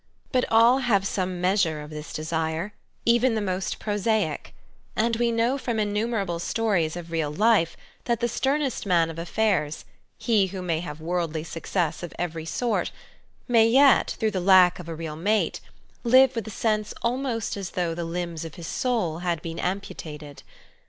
But 0.31 0.45
all 0.51 0.79
have 0.79 1.05
some 1.05 1.39
measure 1.39 1.79
of 1.79 1.91
this 1.91 2.11
desire, 2.11 2.73
even 3.05 3.35
the 3.35 3.39
most 3.39 3.77
prosaic, 3.77 4.55
and 4.95 5.15
we 5.17 5.31
know 5.31 5.59
from 5.59 5.79
innumerable 5.79 6.39
stories 6.39 6.95
of 6.95 7.11
real 7.11 7.31
life 7.31 7.77
that 8.05 8.19
the 8.19 8.27
sternest 8.27 8.87
man 8.87 9.11
of 9.11 9.19
affairs, 9.19 9.85
he 10.17 10.47
who 10.47 10.63
may 10.63 10.79
have 10.79 11.01
worldly 11.01 11.43
success 11.43 12.01
of 12.01 12.15
every 12.17 12.45
sort, 12.45 12.89
may 13.47 13.67
yet, 13.67 14.15
through 14.19 14.31
the 14.31 14.39
lack 14.41 14.79
of 14.79 14.89
a 14.89 14.95
real 14.95 15.15
mate, 15.15 15.61
live 16.03 16.33
with 16.35 16.47
a 16.47 16.49
sense 16.49 16.95
almost 17.03 17.55
as 17.55 17.69
though 17.69 17.93
the 17.93 18.03
limbs 18.03 18.43
of 18.43 18.55
his 18.55 18.65
soul 18.65 19.19
had 19.19 19.39
been 19.43 19.59
amputated. 19.59 20.41